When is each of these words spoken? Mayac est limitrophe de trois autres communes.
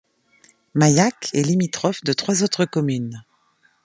Mayac 0.73 1.29
est 1.35 1.43
limitrophe 1.43 2.03
de 2.03 2.13
trois 2.13 2.41
autres 2.41 2.65
communes. 2.65 3.21